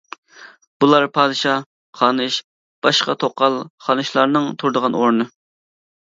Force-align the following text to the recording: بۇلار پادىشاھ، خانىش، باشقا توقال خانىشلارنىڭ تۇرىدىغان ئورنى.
بۇلار 0.83 1.03
پادىشاھ، 1.17 1.59
خانىش، 1.99 2.37
باشقا 2.87 3.15
توقال 3.23 3.59
خانىشلارنىڭ 3.89 4.49
تۇرىدىغان 4.63 4.97
ئورنى. 5.01 5.29